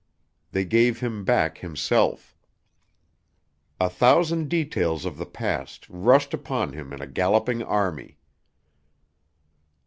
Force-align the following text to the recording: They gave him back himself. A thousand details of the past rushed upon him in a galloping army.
They 0.51 0.65
gave 0.65 0.99
him 0.99 1.23
back 1.23 1.59
himself. 1.59 2.35
A 3.79 3.87
thousand 3.87 4.49
details 4.49 5.05
of 5.05 5.17
the 5.17 5.27
past 5.27 5.85
rushed 5.91 6.33
upon 6.33 6.73
him 6.73 6.91
in 6.91 7.03
a 7.03 7.07
galloping 7.07 7.61
army. 7.61 8.17